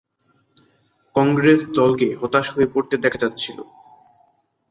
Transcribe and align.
কংগ্রেস 1.15 1.61
দলকে 1.71 2.07
হতাশ 2.21 2.45
হয়ে 2.53 2.67
পড়তে 2.73 2.95
দেখা 2.97 3.19
যাচ্ছিল। 3.23 3.57